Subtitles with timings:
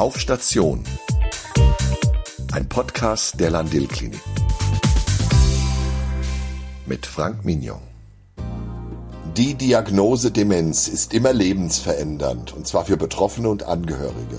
[0.00, 0.82] Auf Station.
[2.52, 4.22] Ein Podcast der Landil Klinik.
[6.86, 7.82] Mit Frank Mignon.
[9.36, 14.38] Die Diagnose Demenz ist immer lebensverändernd, und zwar für Betroffene und Angehörige.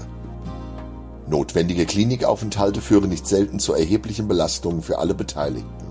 [1.27, 5.90] Notwendige Klinikaufenthalte führen nicht selten zu erheblichen Belastungen für alle Beteiligten.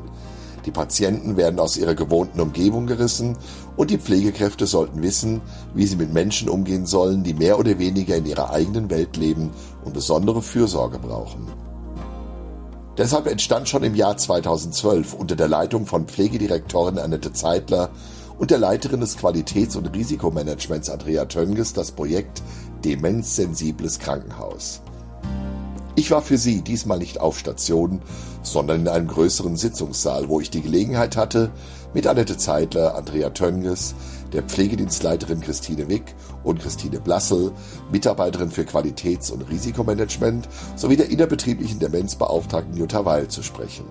[0.66, 3.36] Die Patienten werden aus ihrer gewohnten Umgebung gerissen
[3.76, 5.40] und die Pflegekräfte sollten wissen,
[5.74, 9.50] wie sie mit Menschen umgehen sollen, die mehr oder weniger in ihrer eigenen Welt leben
[9.84, 11.46] und besondere Fürsorge brauchen.
[12.98, 17.88] Deshalb entstand schon im Jahr 2012 unter der Leitung von Pflegedirektorin Annette Zeitler
[18.38, 22.42] und der Leiterin des Qualitäts- und Risikomanagements Andrea Tönges das Projekt
[22.84, 24.82] Demenzsensibles Krankenhaus.
[25.96, 28.00] Ich war für sie diesmal nicht auf Station,
[28.42, 31.50] sondern in einem größeren Sitzungssaal, wo ich die Gelegenheit hatte,
[31.92, 33.94] mit Annette Zeitler, Andrea Tönges,
[34.32, 36.14] der Pflegedienstleiterin Christine Wick
[36.44, 37.50] und Christine Blassel,
[37.90, 43.86] Mitarbeiterin für Qualitäts- und Risikomanagement sowie der innerbetrieblichen Demenzbeauftragten Jutta Weil zu sprechen.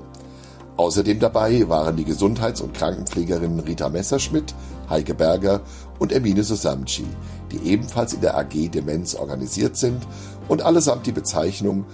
[0.77, 4.55] Außerdem dabei waren die Gesundheits- und Krankenpflegerinnen Rita Messerschmidt,
[4.89, 5.59] Heike Berger
[5.99, 7.05] und Emine Susamci,
[7.51, 10.07] die ebenfalls in der AG Demenz organisiert sind
[10.49, 11.85] und allesamt die Bezeichnung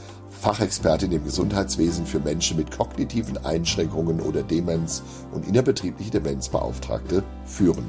[0.42, 7.86] Fachexpertin im Gesundheitswesen für Menschen mit kognitiven Einschränkungen oder Demenz und innerbetriebliche Demenzbeauftragte führen.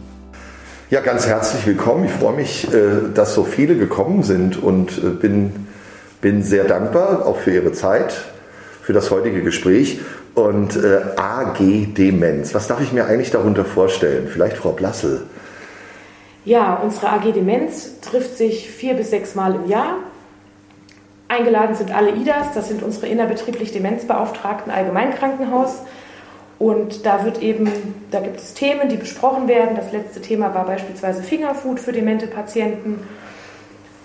[0.91, 2.05] Ja, ganz herzlich willkommen.
[2.05, 5.67] Ich freue mich, äh, dass so viele gekommen sind und äh, bin,
[6.21, 8.15] bin sehr dankbar auch für Ihre Zeit,
[8.83, 10.01] für das heutige Gespräch.
[10.35, 11.59] Und äh, AG
[11.97, 14.29] Demenz, was darf ich mir eigentlich darunter vorstellen?
[14.29, 15.23] Vielleicht Frau Blassel.
[16.45, 19.97] Ja, unsere AG Demenz trifft sich vier bis sechs Mal im Jahr
[21.29, 25.83] Eingeladen sind alle IDAs, das sind unsere innerbetrieblich Demenzbeauftragten Allgemeinkrankenhaus.
[26.59, 27.69] Und da wird eben,
[28.11, 29.77] da gibt es Themen, die besprochen werden.
[29.77, 33.01] Das letzte Thema war beispielsweise Fingerfood für demente Patienten.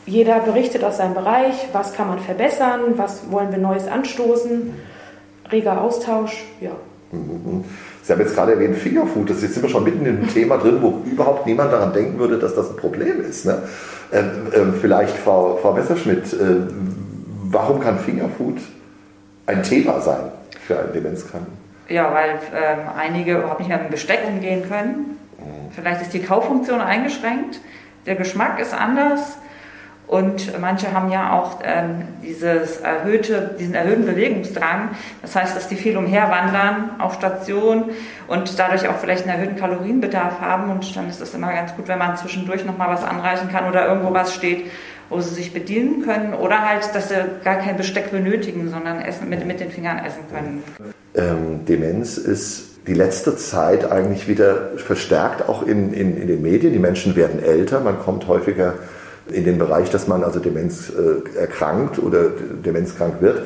[0.06, 4.74] Jeder berichtet aus seinem Bereich, was kann man verbessern, was wollen wir Neues anstoßen,
[5.52, 6.72] reger Austausch, ja.
[8.04, 10.58] Sie haben jetzt gerade erwähnt Fingerfood, das ist jetzt wir schon mitten in einem Thema
[10.58, 13.46] drin, wo überhaupt niemand daran denken würde, dass das ein Problem ist.
[13.46, 13.64] Ne?
[14.14, 14.26] Ähm,
[14.56, 16.38] ähm, vielleicht Frau, Frau Messerschmidt, äh,
[17.52, 18.58] warum kann Fingerfood
[19.46, 20.32] ein Thema sein
[20.66, 21.54] für einen Demenzkranken?
[21.90, 25.18] Ja, weil ähm, einige überhaupt nicht mehr mit Besteck umgehen können.
[25.38, 25.72] Mhm.
[25.72, 27.60] Vielleicht ist die Kauffunktion eingeschränkt,
[28.06, 29.38] der Geschmack ist anders
[30.12, 34.90] und manche haben ja auch ähm, dieses erhöhte, diesen erhöhten Bewegungsdrang.
[35.22, 37.92] Das heißt, dass die viel umherwandern auf Station
[38.28, 40.70] und dadurch auch vielleicht einen erhöhten Kalorienbedarf haben.
[40.70, 43.88] Und dann ist es immer ganz gut, wenn man zwischendurch nochmal was anreichen kann oder
[43.88, 44.70] irgendwo was steht,
[45.12, 49.30] wo sie sich bedienen können oder halt, dass sie gar kein Besteck benötigen, sondern essen,
[49.30, 50.64] mit, mit den Fingern essen können.
[51.14, 56.74] Ähm, Demenz ist die letzte Zeit eigentlich wieder verstärkt auch in, in, in den Medien.
[56.74, 58.76] Die Menschen werden älter, man kommt häufiger
[59.32, 62.30] in den Bereich, dass man also Demenz äh, erkrankt oder
[62.66, 63.44] demenzkrank wird.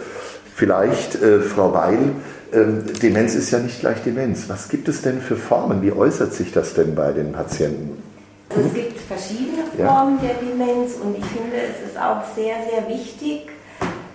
[0.55, 2.13] Vielleicht, äh, Frau Weil,
[2.51, 4.45] äh, Demenz ist ja nicht gleich Demenz.
[4.47, 5.81] Was gibt es denn für Formen?
[5.81, 8.01] Wie äußert sich das denn bei den Patienten?
[8.50, 10.29] Also es gibt verschiedene Formen ja.
[10.29, 13.50] der Demenz und ich finde, es ist auch sehr, sehr wichtig,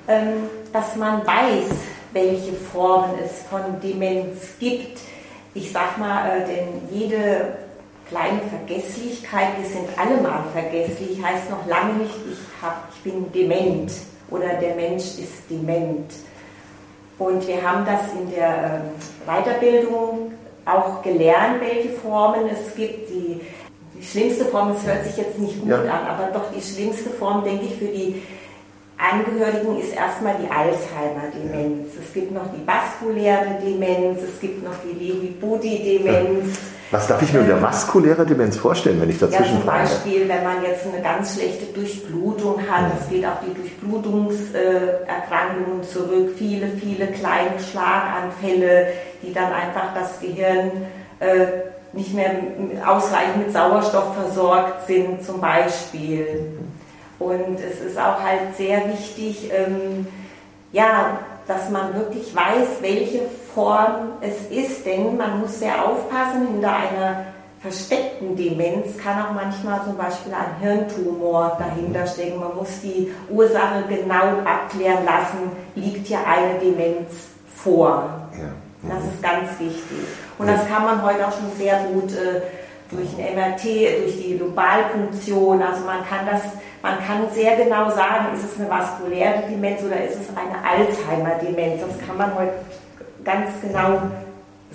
[0.08, 1.70] ähm, dass man weiß,
[2.12, 5.00] welche Formen es von Demenz gibt.
[5.54, 7.56] Ich sag mal, äh, denn jede
[8.08, 13.30] kleine Vergesslichkeit, wir sind alle mal vergesslich, heißt noch lange nicht, ich, hab, ich bin
[13.32, 13.92] dement
[14.30, 16.12] oder der Mensch ist dement.
[17.18, 20.32] Und wir haben das in der ähm, Weiterbildung
[20.64, 23.10] auch gelernt, welche Formen es gibt.
[23.10, 23.40] Die
[24.00, 25.76] die schlimmste Form, es hört sich jetzt nicht gut ja.
[25.76, 28.20] an, aber doch die schlimmste Form, denke ich, für die
[28.96, 31.90] Angehörigen ist erstmal die Alzheimer-Demenz.
[31.98, 36.58] Es gibt noch die vaskuläre Demenz, es gibt noch die Lewy-Body-Demenz.
[36.90, 40.28] Was darf ich mir unter ähm, vaskulärer Demenz vorstellen, wenn ich dazwischen ja, Zum Beispiel,
[40.28, 46.68] wenn man jetzt eine ganz schlechte Durchblutung hat, das geht auf die Durchblutungserkrankungen zurück, viele,
[46.68, 48.88] viele kleine Schlaganfälle,
[49.22, 50.72] die dann einfach das Gehirn
[51.20, 52.30] äh, nicht mehr
[52.86, 56.58] ausreichend mit Sauerstoff versorgt sind zum Beispiel.
[57.18, 60.06] Und es ist auch halt sehr wichtig, ähm,
[60.72, 63.22] ja, dass man wirklich weiß, welche
[63.54, 67.24] Form es ist, denn man muss sehr aufpassen, hinter einer
[67.60, 72.40] versteckten Demenz kann auch manchmal zum Beispiel ein Hirntumor dahinter stecken.
[72.40, 77.10] Man muss die Ursache genau abklären lassen, liegt hier eine Demenz
[77.54, 78.29] vor.
[78.82, 80.06] Das ist ganz wichtig.
[80.38, 82.40] Und das kann man heute auch schon sehr gut äh,
[82.90, 83.64] durch ein MRT,
[84.04, 86.42] durch die Globalpunktion, also man kann das,
[86.82, 91.82] man kann sehr genau sagen, ist es eine vaskuläre Demenz oder ist es eine Alzheimer-Demenz.
[91.86, 92.52] Das kann man heute
[93.24, 94.00] ganz genau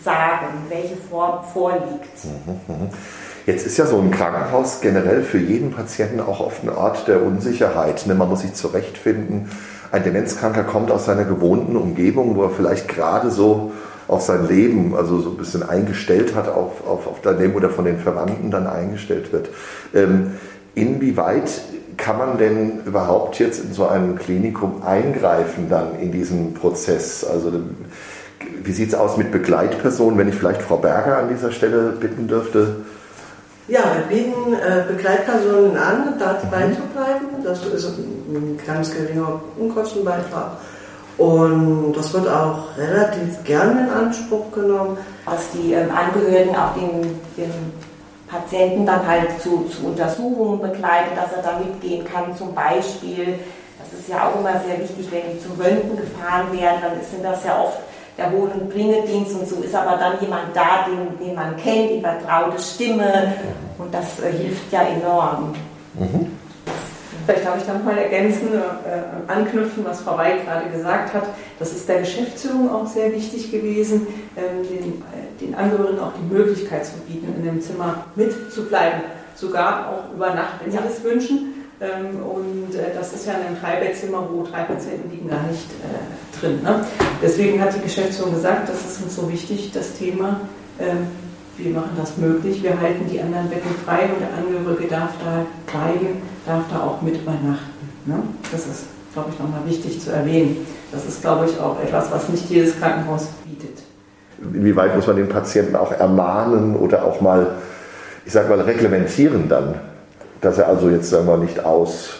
[0.01, 2.23] sagen, welche Form vorliegt.
[2.23, 2.89] Mhm, mhm.
[3.45, 7.21] Jetzt ist ja so ein Krankenhaus generell für jeden Patienten auch oft ein Ort der
[7.21, 8.07] Unsicherheit.
[8.07, 8.15] Ne?
[8.15, 9.51] Man muss sich zurechtfinden.
[9.91, 13.71] Ein Demenzkranker kommt aus seiner gewohnten Umgebung, wo er vielleicht gerade so
[14.07, 17.85] auf sein Leben, also so ein bisschen eingestellt hat, auf, auf, auf daneben oder von
[17.85, 19.49] den Verwandten dann eingestellt wird.
[19.93, 20.33] Ähm,
[20.75, 21.49] inwieweit
[21.97, 27.23] kann man denn überhaupt jetzt in so einem Klinikum eingreifen dann in diesen Prozess?
[27.23, 27.51] Also
[28.63, 32.27] wie sieht es aus mit Begleitpersonen, wenn ich vielleicht Frau Berger an dieser Stelle bitten
[32.27, 32.77] dürfte?
[33.67, 36.73] Ja, wir bieten äh, Begleitpersonen an, dabei mhm.
[36.73, 37.43] zu bleiben.
[37.43, 40.51] Das ist ein ganz geringer Unkostenbeitrag.
[41.17, 44.97] Und das wird auch relativ gern in Anspruch genommen.
[45.25, 47.51] Dass die ähm, Angehörigen auch den, den
[48.27, 52.35] Patienten dann halt zu, zu, Untersuchungen begleiten, dass er da mitgehen kann.
[52.35, 53.39] Zum Beispiel,
[53.79, 57.23] das ist ja auch immer sehr wichtig, wenn die zum Röntgen gefahren werden, dann sind
[57.23, 57.79] das ja oft
[58.17, 61.91] der Hohen- und Bringedienst und so ist aber dann jemand da, den, den man kennt,
[61.91, 63.33] die vertraute Stimme
[63.77, 65.53] und das äh, hilft ja enorm.
[65.95, 66.31] Mhm.
[67.25, 71.23] Vielleicht darf ich nochmal ergänzen, äh, anknüpfen, was Frau Weig gerade gesagt hat.
[71.57, 74.07] Das ist der Geschäftsführung auch sehr wichtig gewesen,
[74.37, 79.01] ähm, den, äh, den Angehörigen auch die Möglichkeit zu bieten, in dem Zimmer mitzubleiben.
[79.35, 80.83] Sogar auch über Nacht, wenn sie ja.
[80.83, 81.53] das wünschen.
[81.81, 85.65] Ähm, und äh, das ist ja in einem Dreibettzimmer, wo drei Patienten liegen, gar nicht
[85.83, 86.61] äh, drin.
[86.63, 86.85] Ne?
[87.21, 90.41] Deswegen hat die Geschäftsführung gesagt, das ist uns so wichtig, das Thema.
[91.57, 95.45] Wir machen das möglich, wir halten die anderen Betten frei und der Angehörige darf da
[95.71, 97.89] bleiben, darf da auch mit übernachten.
[98.05, 98.15] Ne?
[98.51, 100.65] Das ist, glaube ich, nochmal wichtig zu erwähnen.
[100.91, 103.83] Das ist, glaube ich, auch etwas, was nicht jedes Krankenhaus bietet.
[104.53, 107.55] Inwieweit muss man den Patienten auch ermahnen oder auch mal,
[108.25, 109.75] ich sage mal, reglementieren dann?
[110.45, 112.19] dass er also jetzt sagen wir nicht aus,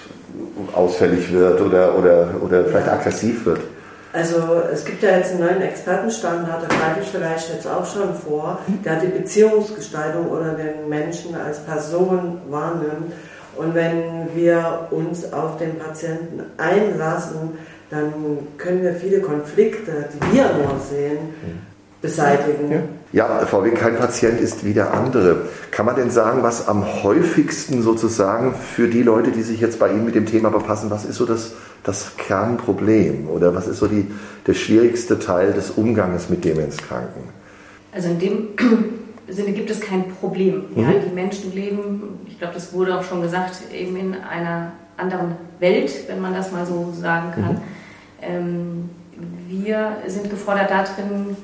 [0.74, 3.60] ausfällig wird oder, oder, oder vielleicht aggressiv wird.
[4.16, 8.16] Also es gibt ja jetzt einen neuen Expertenstandard, da greife ich vielleicht jetzt auch schon
[8.16, 13.12] vor, der die Beziehungsgestaltung oder den Menschen als Person wahrnimmt.
[13.58, 17.58] Und wenn wir uns auf den Patienten einlassen,
[17.90, 18.14] dann
[18.58, 21.18] können wir viele Konflikte, die wir nur sehen,
[22.02, 22.72] beseitigen.
[22.72, 22.80] Ja.
[23.12, 25.44] Ja, VW, kein Patient ist wie der andere.
[25.72, 29.90] Kann man denn sagen, was am häufigsten sozusagen für die Leute, die sich jetzt bei
[29.90, 31.54] Ihnen mit dem Thema befassen, was ist so das,
[31.86, 34.08] das Kernproblem oder was ist so die,
[34.46, 37.24] der schwierigste Teil des Umgangs mit Demenzkranken?
[37.94, 38.48] Also in dem
[39.28, 40.66] Sinne gibt es kein Problem.
[40.76, 40.82] Mhm.
[40.82, 45.36] Ja, die Menschen leben, ich glaube, das wurde auch schon gesagt, eben in einer anderen
[45.60, 47.54] Welt, wenn man das mal so sagen kann.
[47.54, 47.62] Mhm.
[48.22, 48.90] Ähm,
[49.48, 51.38] wir sind gefordert darin,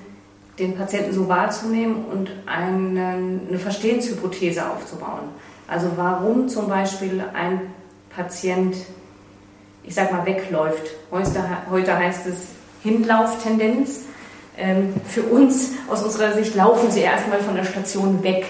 [0.57, 3.15] den Patienten so wahrzunehmen und eine,
[3.47, 5.29] eine Verstehenshypothese aufzubauen.
[5.67, 7.61] Also warum zum Beispiel ein
[8.09, 8.75] Patient,
[9.83, 10.91] ich sag mal, wegläuft.
[11.11, 12.47] Heute, heißt es
[12.83, 14.01] Hinlauftendenz.
[14.57, 18.45] Ähm, für uns, aus unserer Sicht, laufen sie erstmal von der Station weg.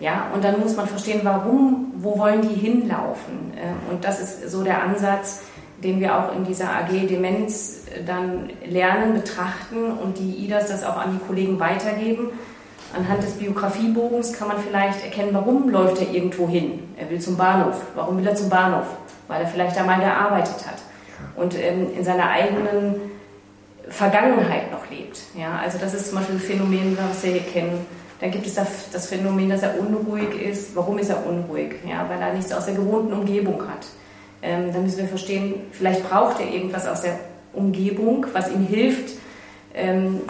[0.00, 3.52] Ja, und dann muss man verstehen, warum, wo wollen die hinlaufen?
[3.56, 5.42] Ähm, und das ist so der Ansatz,
[5.82, 10.96] den wir auch in dieser AG Demenz dann lernen, betrachten und die IDAS das auch
[10.96, 12.30] an die Kollegen weitergeben.
[12.96, 16.80] Anhand des Biografiebogens kann man vielleicht erkennen, warum läuft er irgendwo hin.
[16.96, 17.80] Er will zum Bahnhof.
[17.94, 18.86] Warum will er zum Bahnhof?
[19.28, 20.82] Weil er vielleicht da mal gearbeitet hat
[21.36, 22.96] und ähm, in seiner eigenen
[23.88, 25.20] Vergangenheit noch lebt.
[25.36, 27.86] Ja, also das ist zum Beispiel ein Phänomen, was wir hier kennen.
[28.20, 30.74] Dann gibt es das Phänomen, dass er unruhig ist.
[30.76, 31.74] Warum ist er unruhig?
[31.86, 33.86] Ja, weil er nichts aus der gewohnten Umgebung hat.
[34.40, 37.18] Ähm, dann müssen wir verstehen, vielleicht braucht er irgendwas aus der
[37.52, 39.16] Umgebung, was ihm hilft,
[39.74, 40.20] ähm,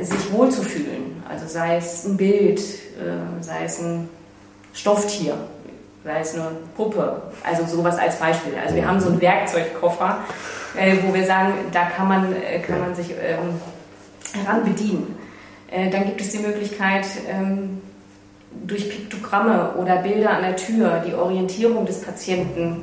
[0.00, 1.22] sich wohlzufühlen.
[1.28, 4.08] Also sei es ein Bild, äh, sei es ein
[4.72, 5.36] Stofftier,
[6.04, 8.54] sei es eine Puppe, also sowas als Beispiel.
[8.60, 10.18] Also wir haben so einen Werkzeugkoffer,
[10.76, 13.60] äh, wo wir sagen, da kann man, äh, kann man sich ähm,
[14.34, 15.16] heran bedienen.
[15.70, 17.80] Äh, dann gibt es die Möglichkeit, ähm,
[18.66, 22.82] durch Piktogramme oder Bilder an der Tür die Orientierung des Patienten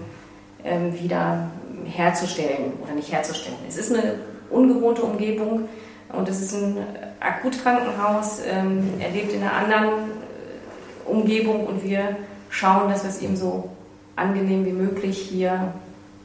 [0.64, 1.52] ähm, wieder
[1.86, 3.58] herzustellen oder nicht herzustellen.
[3.68, 4.16] Es ist eine
[4.50, 5.70] ungewohnte Umgebung
[6.12, 6.78] und es ist ein
[7.20, 8.40] Akutkrankenhaus.
[8.40, 9.90] Er lebt in einer anderen
[11.06, 12.16] Umgebung und wir
[12.50, 13.70] schauen, dass wir es ihm so
[14.16, 15.74] angenehm wie möglich hier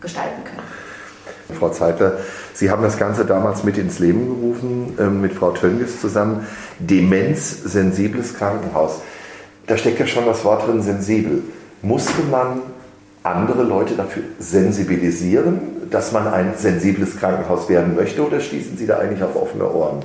[0.00, 1.59] gestalten können.
[1.59, 2.19] Frau Zeitler,
[2.52, 6.47] Sie haben das Ganze damals mit ins Leben gerufen, ähm, mit Frau Tönges zusammen.
[6.78, 9.00] Demenzsensibles Krankenhaus.
[9.66, 11.43] Da steckt ja schon das Wort drin, sensibel.
[11.83, 12.62] Musste man
[13.23, 18.99] andere Leute dafür sensibilisieren, dass man ein sensibles Krankenhaus werden möchte oder schließen Sie da
[18.99, 20.02] eigentlich auf offene Ohren?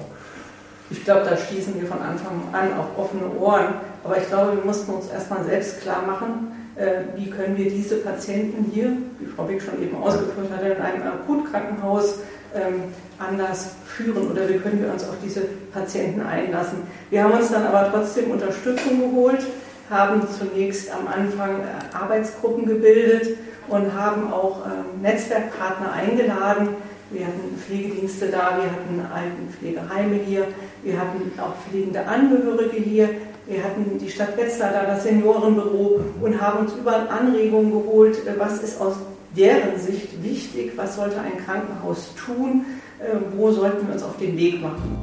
[0.90, 3.76] Ich glaube, da schließen wir von Anfang an auf offene Ohren.
[4.04, 7.98] Aber ich glaube, wir mussten uns erstmal selbst klar machen, äh, wie können wir diese
[7.98, 12.20] Patienten hier, wie Frau Wick schon eben ausgeführt hat, in einem Akutkrankenhaus
[12.56, 12.84] ähm,
[13.20, 15.42] anders führen oder wie können wir uns auf diese
[15.74, 16.80] Patienten einlassen.
[17.10, 19.46] Wir haben uns dann aber trotzdem Unterstützung geholt
[19.90, 23.38] haben zunächst am Anfang äh, Arbeitsgruppen gebildet
[23.68, 26.70] und haben auch ähm, Netzwerkpartner eingeladen.
[27.12, 30.48] Wir hatten Pflegedienste da, wir hatten Altenpflegeheime hier,
[30.84, 33.10] wir hatten auch pflegende Angehörige hier,
[33.50, 38.38] wir hatten die Stadt Wetzlar da, das Seniorenbüro und haben uns überall Anregungen geholt, äh,
[38.38, 38.96] was ist aus
[39.36, 42.66] deren Sicht wichtig, was sollte ein Krankenhaus tun,
[43.00, 44.98] äh, wo sollten wir uns auf den Weg machen.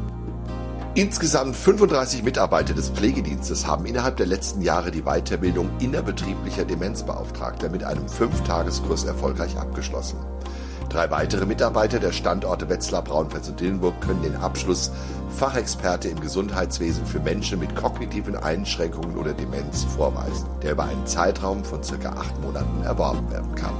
[0.94, 7.84] Insgesamt 35 Mitarbeiter des Pflegedienstes haben innerhalb der letzten Jahre die Weiterbildung innerbetrieblicher Demenzbeauftragter mit
[7.84, 10.16] einem Fünftageskurs erfolgreich abgeschlossen.
[10.88, 14.93] Drei weitere Mitarbeiter der Standorte Wetzlar, Braunfels und Dillenburg können den Abschluss
[15.37, 21.64] Fachexperte im Gesundheitswesen für Menschen mit kognitiven Einschränkungen oder Demenz vorweisen, der über einen Zeitraum
[21.64, 23.75] von circa acht Monaten erworben werden kann.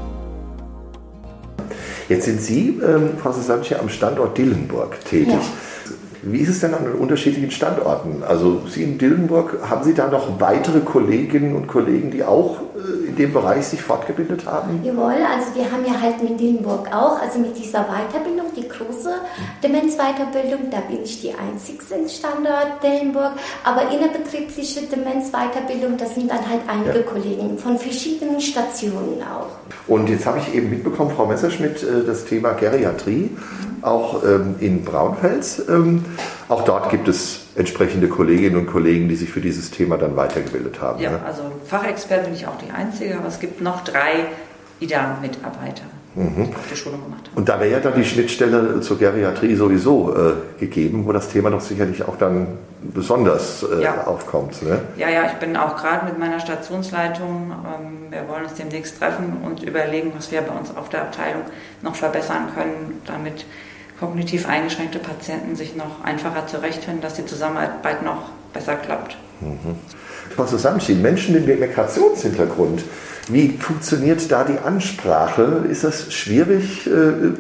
[2.09, 5.33] Jetzt sind Sie, ähm, Frau Sasanci, am Standort Dillenburg tätig.
[5.33, 5.41] Ja.
[6.29, 8.25] Wie ist es denn an den unterschiedlichen Standorten?
[8.27, 13.09] Also Sie in Dillenburg, haben Sie da noch weitere Kolleginnen und Kollegen, die auch äh,
[13.09, 14.81] in dem Bereich sich fortgebildet haben?
[14.83, 19.15] Jawohl, also wir haben ja halt mit Dillenburg auch, also mit dieser Weiterbildung, die große
[19.63, 26.49] Demenzweiterbildung, da bin ich die einzigste im Standort Dillenburg, aber innerbetriebliche Demenzweiterbildung, das sind dann
[26.49, 27.05] halt einige ja.
[27.05, 29.51] Kollegen von verschiedenen Stationen auch.
[29.87, 33.31] Und jetzt habe ich eben mitbekommen, Frau Messerschmidt, äh, das Thema Geriatrie.
[33.87, 35.63] Auch ähm, in Braunfels.
[35.69, 36.05] Ähm,
[36.49, 40.81] auch dort gibt es entsprechende Kolleginnen und Kollegen, die sich für dieses Thema dann weitergebildet
[40.81, 41.01] haben.
[41.01, 41.21] Ja, ne?
[41.25, 44.27] also Fachexpert bin ich auch die Einzige, aber es gibt noch drei
[44.81, 45.85] IDA-Mitarbeiter
[46.17, 46.51] mhm.
[46.55, 47.37] auf der Schulung gemacht haben.
[47.37, 51.51] Und da wäre ja dann die Schnittstelle zur Geriatrie sowieso äh, gegeben, wo das Thema
[51.51, 52.49] doch sicherlich auch dann
[52.83, 54.05] besonders äh, ja.
[54.07, 54.63] aufkommt.
[54.63, 54.81] Ne?
[54.97, 59.39] Ja, ja, ich bin auch gerade mit meiner Stationsleitung, ähm, wir wollen uns demnächst treffen
[59.45, 61.43] und überlegen, was wir bei uns auf der Abteilung
[61.83, 63.47] noch verbessern können, damit
[63.99, 69.17] kognitiv eingeschränkte Patienten sich noch einfacher zurechtfinden, dass die Zusammenarbeit noch besser klappt.
[69.41, 69.77] Mhm.
[70.35, 72.85] Frau Susanci, Menschen mit Migrationshintergrund,
[73.29, 75.65] wie funktioniert da die Ansprache?
[75.69, 77.33] Ist das schwierig, äh,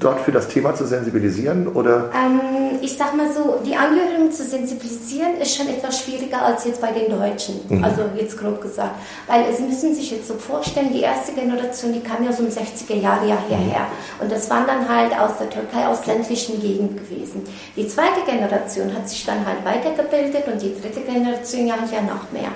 [0.00, 1.68] dort für das Thema zu sensibilisieren?
[1.68, 2.10] Oder?
[2.14, 6.80] Ähm, ich sag mal so, die Angehörigen zu sensibilisieren ist schon etwas schwieriger als jetzt
[6.80, 7.60] bei den Deutschen.
[7.68, 7.84] Mhm.
[7.84, 8.94] Also jetzt grob gesagt.
[9.26, 12.48] Weil Sie müssen sich jetzt so vorstellen, die erste Generation, die kam ja so um
[12.48, 13.80] 60er Jahre ja hierher.
[13.80, 14.22] Mhm.
[14.22, 17.42] Und das waren dann halt aus der Türkei, aus ländlichen Gegenden gewesen.
[17.76, 22.30] Die zweite Generation hat sich dann halt weitergebildet und die dritte Generation ja, ja noch
[22.32, 22.50] mehr.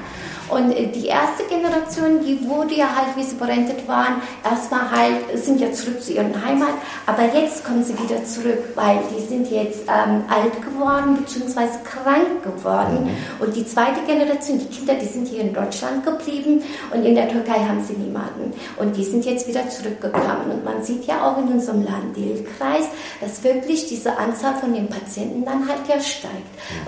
[0.52, 5.38] Und äh, die erste Generation, die wurde ja halt, wie sie berentet waren, erstmal halt,
[5.38, 6.74] sind ja zurück zu ihren Heimat,
[7.06, 11.68] aber jetzt kommen sie wieder zurück, weil die sind jetzt ähm, alt geworden bzw.
[11.84, 13.04] krank geworden.
[13.04, 13.44] Mhm.
[13.44, 16.62] Und die zweite Generation, die Kinder, die sind hier in Deutschland geblieben
[16.92, 18.52] und in der Türkei haben sie niemanden.
[18.76, 20.50] Und die sind jetzt wieder zurückgekommen.
[20.50, 22.86] Und man sieht ja auch in unserem Landil-Kreis,
[23.20, 26.32] dass wirklich diese Anzahl von den Patienten dann halt ja steigt.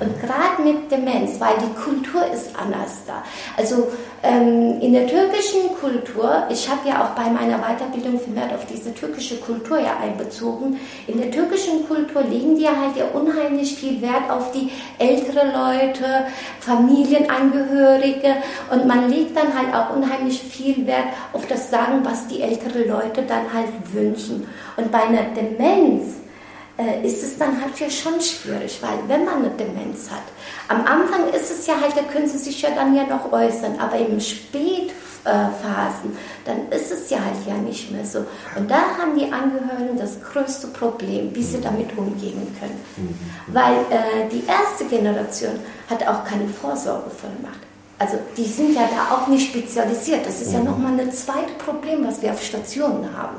[0.00, 3.22] Und gerade mit Demenz, weil die Kultur ist anders da.
[3.56, 3.88] Also
[4.22, 8.94] ähm, in der türkischen Kultur, ich habe ja auch bei meiner Weiterbildung vermehrt auf diese
[8.94, 10.78] türkische Kultur ja einbezogen.
[11.06, 16.26] In der türkischen Kultur legen die halt ja unheimlich viel Wert auf die ältere Leute,
[16.60, 18.36] Familienangehörige
[18.70, 22.84] und man legt dann halt auch unheimlich viel Wert auf das Sagen, was die ältere
[22.84, 24.46] Leute dann halt wünschen.
[24.76, 26.14] Und bei einer Demenz
[26.76, 30.24] äh, ist es dann halt ja schon schwierig, weil wenn man eine Demenz hat,
[30.68, 33.78] am Anfang ist es ja halt, da können sie sich ja dann ja noch äußern,
[33.78, 34.18] aber im
[35.24, 38.20] Spätphasen, dann ist es ja halt ja nicht mehr so.
[38.56, 42.80] Und da haben die Angehörigen das größte Problem, wie sie damit umgehen können.
[42.96, 43.54] Mhm.
[43.54, 47.60] Weil äh, die erste Generation hat auch keine Vorsorgevollmacht.
[47.98, 50.26] Also die sind ja da auch nicht spezialisiert.
[50.26, 50.66] Das ist ja mhm.
[50.66, 53.36] nochmal ein zweites Problem, was wir auf Stationen haben.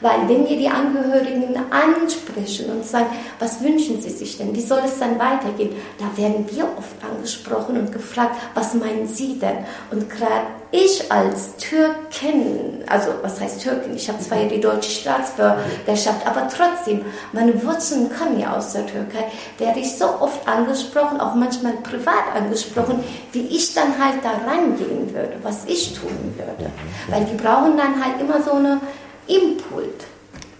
[0.00, 3.06] Weil wenn wir die Angehörigen ansprechen und sagen,
[3.38, 7.78] was wünschen sie sich denn, wie soll es dann weitergehen, da werden wir oft angesprochen
[7.78, 9.58] und gefragt, was meinen sie denn?
[9.90, 14.90] Und gerade ich als Türkin, also was heißt Türkin, ich habe zwar ja die deutsche
[14.90, 17.02] Staatsbürgerschaft, aber trotzdem,
[17.32, 19.24] meine Wurzeln kommen ja aus der Türkei,
[19.58, 25.14] werde ich so oft angesprochen, auch manchmal privat angesprochen, wie ich dann halt da rangehen
[25.14, 26.70] würde, was ich tun würde.
[27.08, 28.80] Weil die brauchen dann halt immer so eine
[29.26, 30.06] Impult.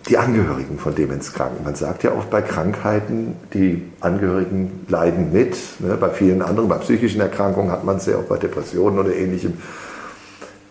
[0.08, 1.64] Die Angehörigen von Demenzkranken.
[1.64, 5.56] Man sagt ja oft bei Krankheiten, die Angehörigen leiden mit.
[5.78, 5.96] Ne?
[5.96, 9.54] Bei vielen anderen, bei psychischen Erkrankungen hat man es ja auch bei Depressionen oder ähnlichem.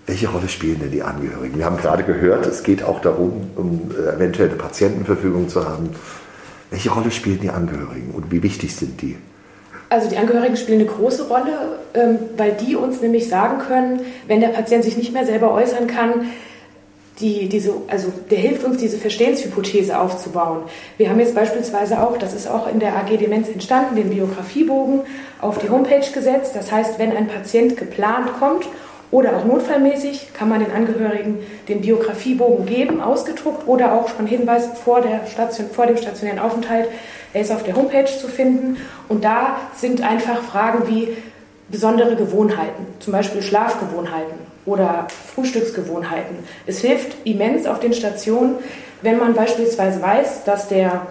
[0.08, 1.58] Welche Rolle spielen denn die Angehörigen?
[1.58, 5.92] Wir haben gerade gehört, es geht auch darum, um äh, eventuell eine Patientenverfügung zu haben.
[6.72, 9.18] Welche Rolle spielen die Angehörigen und wie wichtig sind die?
[9.90, 14.40] Also die Angehörigen spielen eine große Rolle, ähm, weil die uns nämlich sagen können, wenn
[14.40, 16.28] der Patient sich nicht mehr selber äußern kann,
[17.20, 20.64] die, diese, also der hilft uns, diese Verstehenshypothese aufzubauen.
[20.98, 25.02] Wir haben jetzt beispielsweise auch, das ist auch in der AG Demenz entstanden, den Biografiebogen
[25.40, 26.56] auf die Homepage gesetzt.
[26.56, 28.68] Das heißt, wenn ein Patient geplant kommt
[29.12, 34.70] oder auch notfallmäßig, kann man den Angehörigen den Biografiebogen geben, ausgedruckt oder auch schon Hinweis
[34.84, 36.88] vor, Station, vor dem stationären Aufenthalt.
[37.34, 38.78] Er ist auf der Homepage zu finden
[39.10, 41.10] und da sind einfach Fragen wie
[41.70, 46.38] besondere Gewohnheiten, zum Beispiel Schlafgewohnheiten oder Frühstücksgewohnheiten.
[46.66, 48.56] Es hilft immens auf den Stationen,
[49.02, 51.08] wenn man beispielsweise weiß, dass der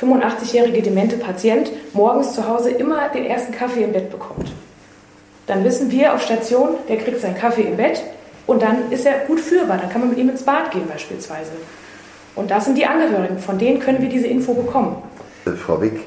[0.00, 4.50] 85-jährige demente Patient morgens zu Hause immer den ersten Kaffee im Bett bekommt.
[5.46, 8.02] Dann wissen wir auf Station, der kriegt seinen Kaffee im Bett
[8.46, 9.78] und dann ist er gut führbar.
[9.78, 11.52] Dann kann man mit ihm ins Bad gehen beispielsweise.
[12.34, 14.96] Und das sind die Angehörigen, von denen können wir diese Info bekommen.
[15.64, 16.00] Frau Wick,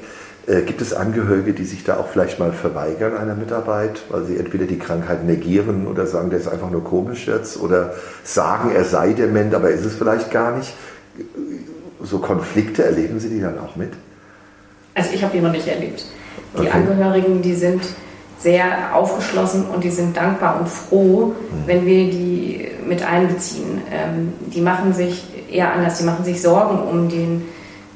[0.48, 4.38] äh, gibt es Angehörige, die sich da auch vielleicht mal verweigern einer Mitarbeit, weil sie
[4.38, 8.84] entweder die Krankheit negieren oder sagen, der ist einfach nur komisch jetzt oder sagen, er
[8.84, 10.72] sei dement, aber ist es vielleicht gar nicht?
[12.02, 13.90] So Konflikte erleben Sie die dann auch mit?
[14.94, 16.06] Also ich habe die noch nicht erlebt.
[16.54, 16.70] Die okay.
[16.70, 17.82] Angehörigen, die sind
[18.38, 21.34] sehr aufgeschlossen und die sind dankbar und froh, mhm.
[21.66, 23.82] wenn wir die mit einbeziehen.
[23.92, 27.42] Ähm, die machen sich eher anders, die machen sich Sorgen um den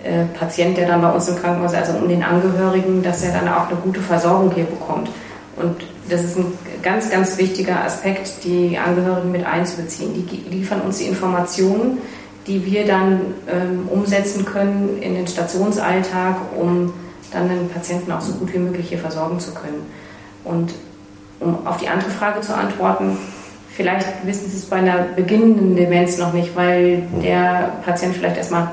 [0.03, 3.49] äh, Patient, der dann bei uns im Krankenhaus, also um den Angehörigen, dass er dann
[3.49, 5.09] auch eine gute Versorgung hier bekommt.
[5.57, 5.77] Und
[6.09, 6.47] das ist ein
[6.83, 10.13] ganz, ganz wichtiger Aspekt, die Angehörigen mit einzubeziehen.
[10.15, 11.99] Die liefern uns die Informationen,
[12.47, 16.93] die wir dann ähm, umsetzen können in den Stationsalltag, um
[17.33, 19.87] dann den Patienten auch so gut wie möglich hier versorgen zu können.
[20.45, 20.73] Und
[21.41, 23.17] um auf die andere Frage zu antworten,
[23.71, 28.69] vielleicht wissen Sie es bei einer beginnenden Demenz noch nicht, weil der Patient vielleicht erstmal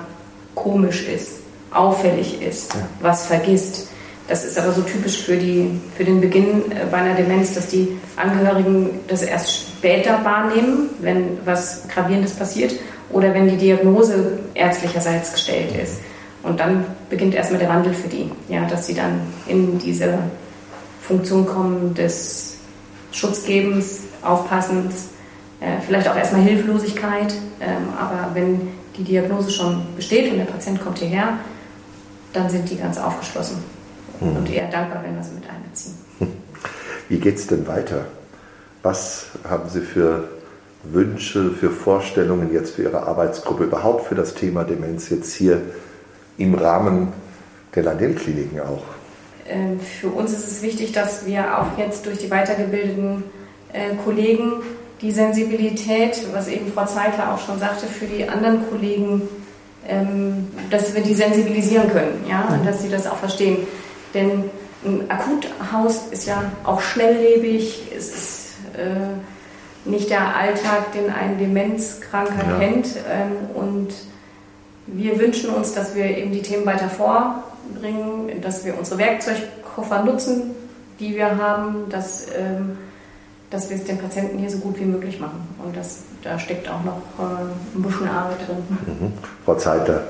[0.56, 1.40] komisch ist,
[1.72, 2.82] auffällig ist, ja.
[3.02, 3.88] was vergisst.
[4.28, 7.68] Das ist aber so typisch für, die, für den Beginn äh, bei einer Demenz, dass
[7.68, 12.74] die Angehörigen das erst später wahrnehmen, wenn was Gravierendes passiert
[13.12, 16.02] oder wenn die Diagnose ärztlicherseits gestellt ist.
[16.44, 20.20] Und dann beginnt erstmal der Wandel für die, ja, dass sie dann in diese
[21.10, 22.58] Funktion kommen des
[23.12, 25.08] Schutzgebens, Aufpassens,
[25.60, 27.34] äh, vielleicht auch erstmal Hilflosigkeit.
[27.60, 31.40] Ähm, aber wenn die Diagnose schon besteht und der Patient kommt hierher,
[32.32, 33.58] dann sind die ganz aufgeschlossen
[34.20, 34.36] mhm.
[34.36, 35.96] und eher dankbar, wenn wir sie mit einbeziehen.
[37.10, 38.06] Wie geht es denn weiter?
[38.84, 40.30] Was haben Sie für
[40.84, 45.60] Wünsche, für Vorstellungen jetzt für Ihre Arbeitsgruppe, überhaupt für das Thema Demenz jetzt hier
[46.38, 47.14] im Rahmen
[47.74, 48.99] der Landil-Kliniken auch?
[49.50, 53.24] Ähm, für uns ist es wichtig, dass wir auch jetzt durch die weitergebildeten
[53.74, 54.54] äh, Kollegen
[55.02, 59.22] die Sensibilität, was eben Frau Zeitler auch schon sagte, für die anderen Kollegen,
[59.88, 63.60] ähm, dass wir die sensibilisieren können, ja, und dass sie das auch verstehen.
[64.14, 64.46] Denn
[64.86, 72.46] ein Akuthaus ist ja auch schnelllebig, es ist äh, nicht der Alltag, den ein Demenzkranker
[72.50, 72.60] ja.
[72.60, 72.88] kennt.
[73.10, 73.90] Ähm, und
[74.88, 76.90] wir wünschen uns, dass wir eben die Themen weiter
[77.72, 80.52] vorbringen, dass wir unsere Werkzeugkoffer nutzen,
[81.00, 82.78] die wir haben, dass ähm,
[83.50, 85.48] dass wir es den Patienten hier so gut wie möglich machen.
[85.64, 88.58] Und das, da steckt auch noch äh, ein bisschen Arbeit drin.
[88.86, 89.14] Mhm.
[89.44, 90.04] Frau Zeitler.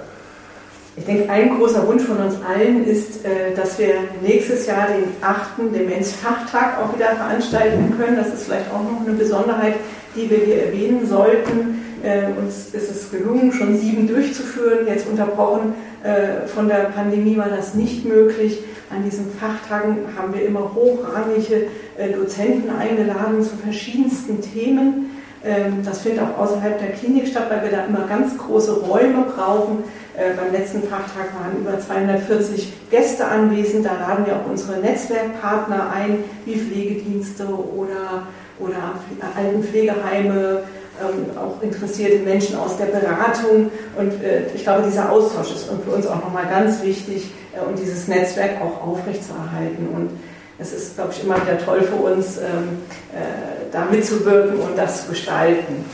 [0.99, 5.05] Ich denke, ein großer Wunsch von uns allen ist, äh, dass wir nächstes Jahr den
[5.21, 8.17] achten Demenzfachtag auch wieder veranstalten können.
[8.17, 9.75] Das ist vielleicht auch noch eine Besonderheit,
[10.15, 11.85] die wir hier erwähnen sollten.
[12.03, 14.87] Äh, uns ist es gelungen, schon sieben durchzuführen.
[14.87, 18.59] Jetzt unterbrochen äh, von der Pandemie war das nicht möglich.
[18.89, 21.67] An diesen Fachtagen haben wir immer hochrangige
[22.15, 25.11] Dozenten eingeladen zu verschiedensten Themen.
[25.43, 29.25] Ähm, das findet auch außerhalb der Klinik statt, weil wir da immer ganz große Räume
[29.35, 29.83] brauchen.
[30.19, 33.85] Äh, beim letzten Fachtag waren über 240 Gäste anwesend.
[33.85, 38.27] Da laden wir auch unsere Netzwerkpartner ein, wie Pflegedienste oder,
[38.59, 38.99] oder
[39.37, 40.63] Altenpflegeheime,
[41.01, 43.71] ähm, auch interessierte Menschen aus der Beratung.
[43.97, 47.79] Und äh, ich glaube, dieser Austausch ist für uns auch nochmal ganz wichtig äh, und
[47.79, 49.87] dieses Netzwerk auch aufrechtzuerhalten.
[49.87, 50.09] Und
[50.57, 52.79] es ist, glaube ich, immer wieder toll für uns, ähm,
[53.13, 55.85] äh, da mitzuwirken und das zu gestalten.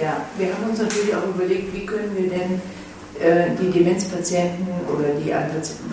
[0.00, 2.60] Ja, wir haben uns natürlich auch überlegt, wie können wir denn
[3.60, 5.44] die Demenzpatienten oder die an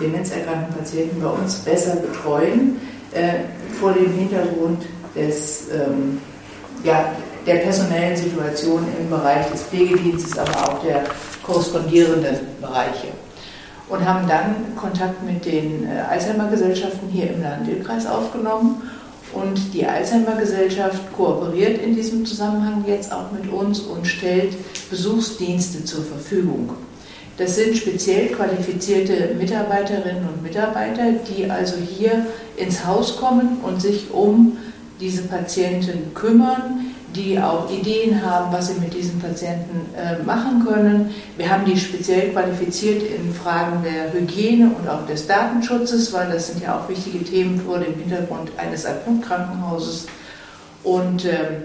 [0.01, 2.77] demenzerkrankten Patienten bei uns besser betreuen,
[3.11, 3.39] äh,
[3.79, 4.83] vor dem Hintergrund
[5.15, 6.19] des ähm,
[6.83, 7.13] ja,
[7.45, 11.03] der personellen Situation im Bereich des Pflegedienstes, aber auch der
[11.43, 13.07] korrespondierenden Bereiche.
[13.89, 18.83] Und haben dann Kontakt mit den äh, Alzheimer-Gesellschaften hier im Landkreis aufgenommen.
[19.33, 24.55] Und die Alzheimer-Gesellschaft kooperiert in diesem Zusammenhang jetzt auch mit uns und stellt
[24.89, 26.69] Besuchsdienste zur Verfügung.
[27.39, 32.25] Das sind speziell qualifizierte Mitarbeiterinnen und Mitarbeiter, die also hier
[32.57, 34.57] ins Haus kommen und sich um
[34.99, 41.15] diese Patienten kümmern, die auch Ideen haben, was sie mit diesen Patienten äh, machen können.
[41.37, 46.47] Wir haben die speziell qualifiziert in Fragen der Hygiene und auch des Datenschutzes, weil das
[46.47, 50.07] sind ja auch wichtige Themen vor dem Hintergrund eines Akutkrankenhauses.
[50.83, 51.61] Und äh,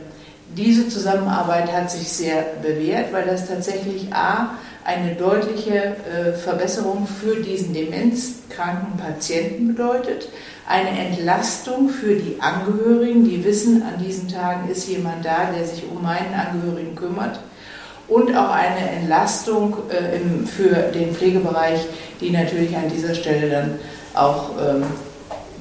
[0.57, 4.51] diese Zusammenarbeit hat sich sehr bewährt, weil das tatsächlich A
[4.85, 10.29] eine deutliche äh, Verbesserung für diesen demenzkranken Patienten bedeutet,
[10.69, 15.85] eine Entlastung für die Angehörigen, die wissen, an diesen Tagen ist jemand da, der sich
[15.91, 17.41] um meinen Angehörigen kümmert,
[18.07, 21.81] und auch eine Entlastung äh, für den Pflegebereich,
[22.21, 23.79] die natürlich an dieser Stelle dann
[24.13, 24.85] auch ähm,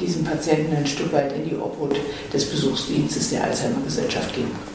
[0.02, 1.96] diesen Patienten ein Stück weit in die Obhut
[2.34, 4.73] des Besuchsdienstes der Alzheimer Gesellschaft geben.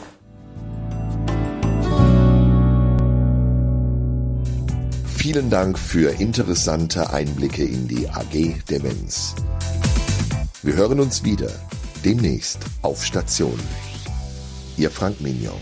[5.31, 9.35] Vielen Dank für interessante Einblicke in die AG Demenz.
[10.63, 11.51] Wir hören uns wieder
[12.03, 13.59] demnächst auf Station.
[14.75, 15.61] Ihr Frank Mignon.